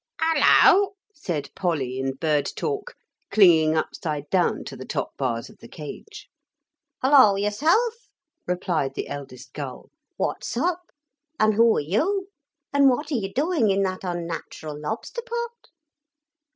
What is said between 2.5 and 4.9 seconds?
talk, clinging upside down to the